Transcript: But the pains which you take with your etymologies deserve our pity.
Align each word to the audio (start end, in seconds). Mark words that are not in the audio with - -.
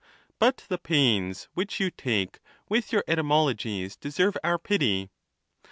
But 0.39 0.65
the 0.67 0.79
pains 0.79 1.47
which 1.53 1.79
you 1.79 1.91
take 1.91 2.39
with 2.67 2.91
your 2.91 3.03
etymologies 3.07 3.95
deserve 3.95 4.35
our 4.43 4.57
pity. 4.57 5.11